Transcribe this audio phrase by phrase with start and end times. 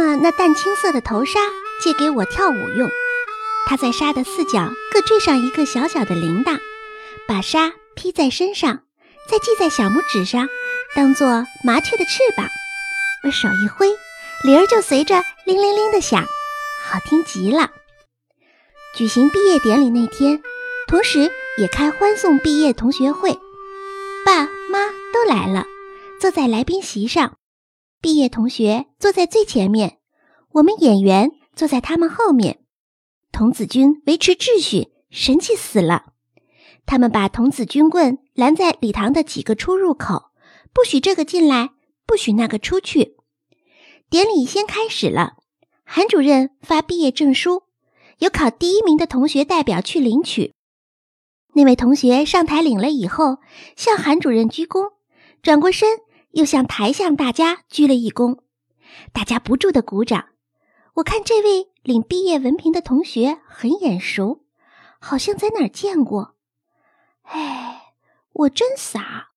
[0.00, 1.38] 妈那淡青色的头纱
[1.78, 2.88] 借给我跳舞用，
[3.66, 6.58] 她在纱的四角各缀上一个小小的铃铛，
[7.28, 8.80] 把纱披在身上，
[9.28, 10.48] 再系在小拇指上，
[10.96, 12.46] 当做麻雀的翅膀。
[13.24, 13.90] 我手一挥，
[14.42, 16.24] 铃儿就随着铃铃铃的响，
[16.82, 17.70] 好听极了。
[18.96, 20.40] 举行毕业典礼那天，
[20.88, 23.38] 同时也开欢送毕业同学会，
[24.24, 25.66] 爸妈都来了，
[26.18, 27.36] 坐在来宾席上。
[28.00, 29.98] 毕业同学坐在最前面，
[30.52, 32.60] 我们演员坐在他们后面。
[33.30, 36.14] 童子军维持秩序，神气死了。
[36.86, 40.30] 他们把童子军棍拦在礼堂的几个出入口，
[40.72, 41.72] 不许这个进来，
[42.06, 43.16] 不许那个出去。
[44.08, 45.34] 典礼先开始了，
[45.84, 47.64] 韩主任发毕业证书，
[48.20, 50.54] 有考第一名的同学代表去领取。
[51.52, 53.40] 那位同学上台领了以后，
[53.76, 54.92] 向韩主任鞠躬，
[55.42, 55.98] 转过身。
[56.32, 58.40] 又向台下大家鞠了一躬，
[59.12, 60.26] 大家不住的鼓掌。
[60.94, 64.44] 我看这位领毕业文凭的同学很眼熟，
[64.98, 66.36] 好像在哪儿见过。
[67.22, 67.94] 哎，
[68.32, 69.30] 我真傻！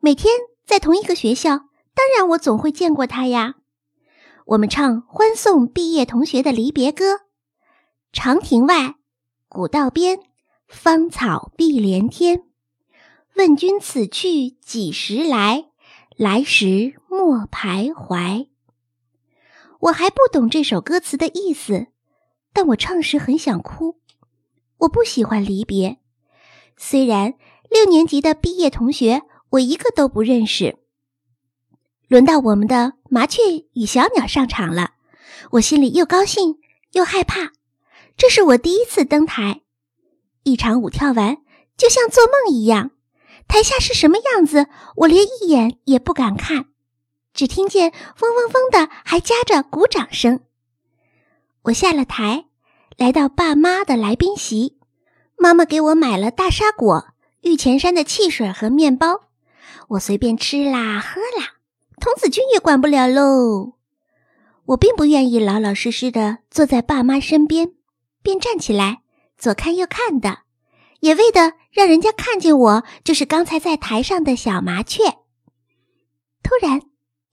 [0.00, 3.56] 每天在同一个学校，当然我总会见过他呀。
[4.46, 7.20] 我们唱欢送毕业同学的离别歌：
[8.12, 8.96] 长亭外，
[9.48, 10.20] 古道边，
[10.66, 12.44] 芳草碧连天。
[13.36, 15.70] 问君此去几时来？
[16.16, 18.46] 来时莫徘徊。
[19.80, 21.88] 我还不懂这首歌词的意思，
[22.52, 23.98] 但我唱时很想哭。
[24.78, 25.98] 我不喜欢离别，
[26.76, 27.34] 虽然
[27.68, 30.78] 六年级的毕业同学我一个都不认识。
[32.06, 33.42] 轮到我们的麻雀
[33.72, 34.92] 与小鸟上场了，
[35.52, 36.60] 我心里又高兴
[36.92, 37.52] 又害怕。
[38.16, 39.62] 这是我第一次登台，
[40.44, 41.38] 一场舞跳完，
[41.76, 42.92] 就像做梦一样。
[43.46, 46.66] 台下是什么样子，我连一眼也不敢看，
[47.32, 50.40] 只听见嗡嗡嗡的，还夹着鼓掌声。
[51.64, 52.46] 我下了台，
[52.96, 54.78] 来到爸妈的来宾席，
[55.38, 57.08] 妈妈给我买了大沙果、
[57.42, 59.28] 玉泉山的汽水和面包，
[59.88, 61.54] 我随便吃啦喝啦，
[62.00, 63.74] 童子军也管不了喽。
[64.66, 67.72] 我并不愿意老老实实的坐在爸妈身边，
[68.22, 69.02] 便站起来
[69.36, 70.43] 左看右看的。
[71.04, 75.04] 也为的让人家看见我就是刚才在台上的小麻雀。
[76.42, 76.80] 突然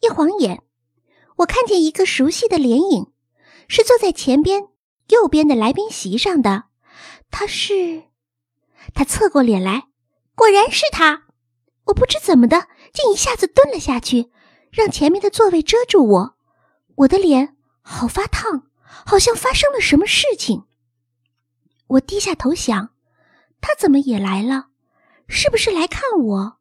[0.01, 0.63] 一晃眼，
[1.37, 3.13] 我看见一个熟悉的脸影，
[3.69, 4.67] 是坐在前边
[5.07, 6.65] 右边的来宾席上的。
[7.29, 8.09] 他是，
[8.93, 9.87] 他侧过脸来，
[10.35, 11.27] 果然是他。
[11.85, 14.31] 我不知怎么的，竟一下子蹲了下去，
[14.69, 16.35] 让前面的座位遮住我。
[16.95, 18.67] 我的脸好发烫，
[19.05, 20.65] 好像发生了什么事情。
[21.87, 22.89] 我低下头想。
[23.61, 24.67] 他怎么也来了？
[25.27, 26.57] 是不是来看我？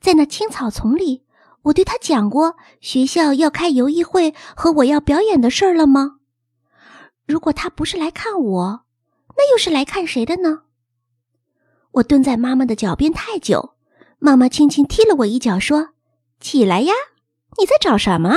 [0.00, 1.24] 在那青草丛里，
[1.62, 6.18] 我对他讲过学校要开游艺会和我要表演的事儿了吗？
[7.26, 8.84] 如果他不是来看我，
[9.36, 10.62] 那又是来看谁的呢？
[11.92, 13.74] 我蹲在妈妈的脚边太久，
[14.18, 15.90] 妈妈轻轻踢了我一脚，说
[16.40, 16.92] ：“起来呀，
[17.58, 18.36] 你在找什么？”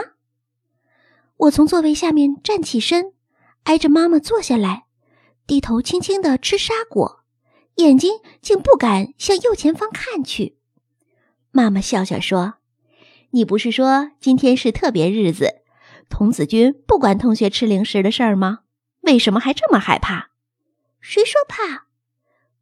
[1.37, 3.13] 我从座位下面站起身，
[3.63, 4.85] 挨着妈妈坐下来，
[5.45, 7.22] 低头轻轻的吃沙果。
[7.75, 10.57] 眼睛竟不敢向右前方看去。
[11.51, 12.55] 妈妈笑笑说
[13.31, 15.61] ：“你不是说今天是特别日子，
[16.09, 18.59] 童子军不管同学吃零食的事儿吗？
[19.01, 20.29] 为什么还这么害怕？”
[21.01, 21.87] 谁说怕？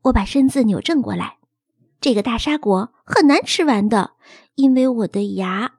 [0.04, 1.38] 我把身子扭正过来。
[2.00, 4.14] 这个大沙果很难吃完的，
[4.56, 5.74] 因为我的牙。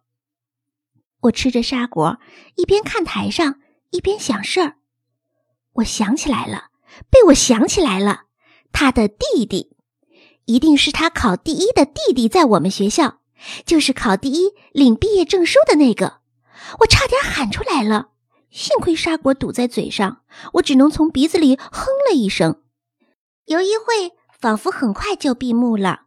[1.23, 2.21] 我吃着沙果，
[2.55, 3.61] 一边看台上，
[3.91, 4.77] 一边想事儿。
[5.73, 6.71] 我想起来了，
[7.11, 8.27] 被我想起来了。
[8.73, 9.77] 他的弟弟，
[10.47, 13.21] 一定是他考第一的弟弟，在我们学校，
[13.65, 16.21] 就是考第一领毕业证书的那个。
[16.81, 18.09] 我差点喊出来了，
[18.51, 20.23] 幸亏沙果堵在嘴上，
[20.55, 22.63] 我只能从鼻子里哼了一声。
[23.47, 26.03] 游艺会仿佛很快就闭幕了，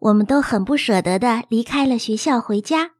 [0.00, 2.92] 我们都很不舍得的离开了学校回家。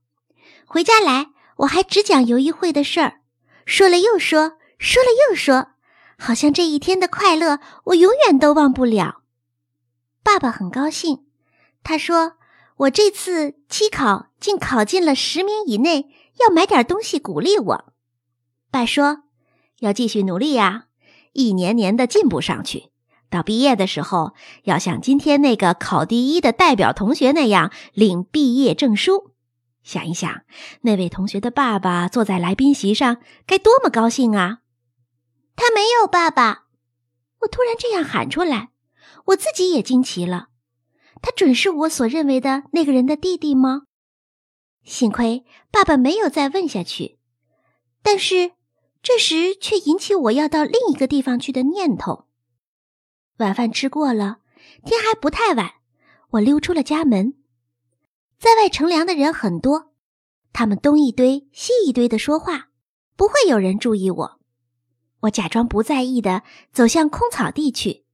[0.64, 1.28] 回家来，
[1.58, 3.20] 我还只讲游艺会的事儿，
[3.64, 5.69] 说了又说，说了又说。
[6.18, 9.22] 好像这一天的快乐，我永远都忘不了。
[10.22, 11.26] 爸爸很高兴，
[11.82, 12.32] 他说
[12.78, 16.08] ：“我这次期考竟考进了十名以内，
[16.40, 17.92] 要买点东西鼓励我。”
[18.72, 19.22] 爸说
[19.80, 20.86] ：“要继续努力呀，
[21.32, 22.90] 一年年的进步上去，
[23.30, 24.34] 到毕业的时候，
[24.64, 29.30] 要像今天那个考第一的代表同学那样领毕业证书。
[29.84, 30.42] 想一想，
[30.80, 34.58] 那位同学的爸爸坐在来宾席上，该多么高兴啊！”
[35.56, 36.66] 他没有爸爸，
[37.40, 38.70] 我突然这样喊出来，
[39.26, 40.50] 我自己也惊奇了。
[41.22, 43.84] 他准是我所认为的那个人的弟弟吗？
[44.84, 47.18] 幸亏爸爸没有再问下去。
[48.02, 48.52] 但是
[49.02, 52.28] 这时却引起我要到另一个地方去的念头。
[53.38, 54.38] 晚饭吃过了，
[54.84, 55.72] 天还不太晚，
[56.30, 57.34] 我溜出了家门。
[58.38, 59.92] 在外乘凉的人很多，
[60.52, 62.68] 他们东一堆西一堆的说话，
[63.16, 64.35] 不会有人注意我。
[65.20, 66.42] 我假装不在意的
[66.72, 68.04] 走向空草地去，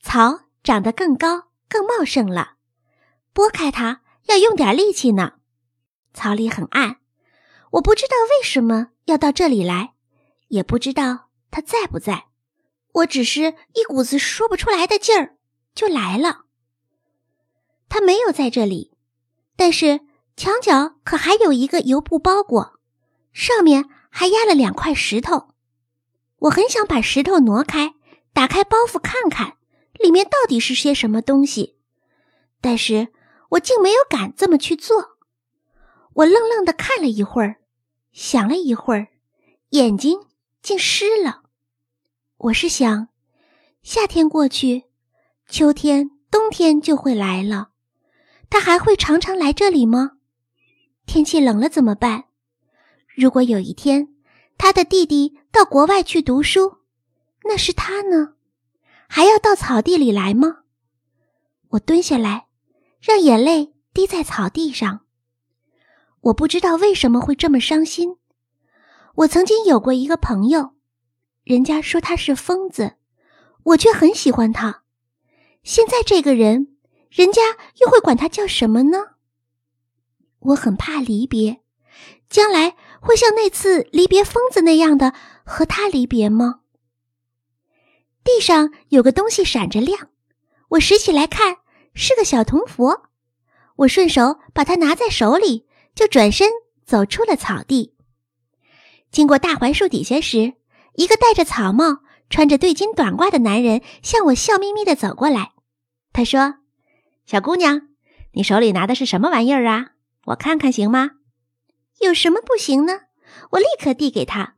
[0.00, 2.54] 草长得更高更茂盛了，
[3.32, 5.34] 拨开它要用点力气呢。
[6.14, 6.96] 草里很暗，
[7.72, 9.94] 我不知道为什么要到这里来，
[10.48, 12.26] 也不知道他在不在。
[12.92, 15.36] 我只是一股子说不出来的劲儿，
[15.74, 16.46] 就来了。
[17.88, 18.96] 他没有在这里，
[19.56, 20.00] 但是
[20.36, 22.78] 墙角可还有一个油布包裹，
[23.32, 25.50] 上面还压了两块石头。
[26.40, 27.94] 我很想把石头挪开，
[28.32, 29.56] 打开包袱看看
[29.94, 31.76] 里面到底是些什么东西，
[32.60, 33.08] 但是
[33.50, 35.18] 我竟没有敢这么去做。
[36.14, 37.56] 我愣愣的看了一会儿，
[38.12, 39.08] 想了一会儿，
[39.70, 40.20] 眼睛
[40.62, 41.42] 竟湿了。
[42.36, 43.08] 我是想，
[43.82, 44.84] 夏天过去，
[45.48, 47.70] 秋天、冬天就会来了。
[48.50, 50.12] 他还会常常来这里吗？
[51.04, 52.24] 天气冷了怎么办？
[53.14, 54.14] 如果有一天
[54.56, 56.78] 他的弟弟到国外去读书，
[57.44, 58.34] 那是他呢，
[59.08, 60.58] 还要到草地里来吗？
[61.70, 62.46] 我蹲下来，
[63.00, 65.00] 让眼泪滴在草地上。
[66.20, 68.16] 我不知道为什么会这么伤心。
[69.16, 70.74] 我曾经有过一个朋友。
[71.44, 72.96] 人家说他是疯子，
[73.62, 74.82] 我却很喜欢他。
[75.62, 76.76] 现在这个人，
[77.10, 77.40] 人家
[77.80, 78.98] 又会管他叫什么呢？
[80.40, 81.62] 我很怕离别，
[82.28, 85.14] 将来会像那次离别疯子那样的
[85.44, 86.60] 和他离别吗？
[88.24, 90.08] 地上有个东西闪着亮，
[90.70, 91.58] 我拾起来看，
[91.94, 93.04] 是个小铜佛。
[93.76, 96.50] 我顺手把它拿在手里，就转身
[96.84, 97.94] 走出了草地。
[99.10, 100.54] 经过大槐树底下时。
[100.94, 101.98] 一个戴着草帽、
[102.28, 105.52] 穿着对襟短褂的男人向我笑眯眯地走过来。
[106.12, 106.56] 他说
[107.24, 107.82] ：“小姑娘，
[108.32, 109.92] 你手里拿的是什么玩意儿啊？
[110.24, 111.10] 我看看行吗？
[112.00, 113.02] 有什么不行呢？”
[113.52, 114.54] 我立刻递给他：“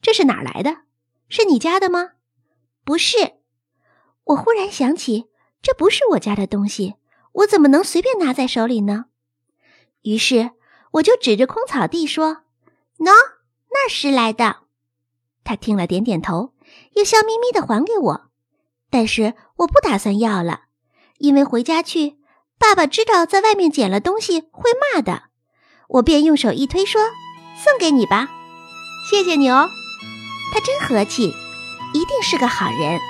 [0.00, 0.82] 这是哪来的？
[1.28, 2.12] 是你家的吗
[2.84, 3.38] ？”“不是。”
[4.24, 5.28] 我忽然想起，
[5.62, 6.96] 这不是我家的东西，
[7.32, 9.06] 我怎么能随便拿在手里呢？
[10.02, 10.52] 于是
[10.92, 12.42] 我就指着空草地说
[12.98, 13.12] ：“喏，
[13.70, 14.64] 那是来的。”
[15.44, 16.54] 他听了，点点头，
[16.94, 18.30] 又笑眯眯的还给我。
[18.90, 20.66] 但是我不打算要了，
[21.18, 22.18] 因为回家去，
[22.58, 25.27] 爸爸知道在外面捡了东西会骂的。
[25.88, 27.00] 我便用手一推，说
[27.64, 28.28] ：“送给你吧，
[29.10, 29.70] 谢谢你哦。”
[30.52, 31.34] 他真和气，
[31.92, 33.00] 一定是个好人。